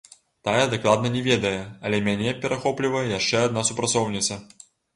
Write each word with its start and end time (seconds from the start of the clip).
Тая 0.47 0.61
дакладна 0.71 1.11
не 1.15 1.21
ведае, 1.27 1.59
але 1.89 1.99
мяне 2.09 2.33
перахоплівае 2.47 3.07
яшчэ 3.13 3.47
адна 3.51 3.69
супрацоўніца. 3.71 4.43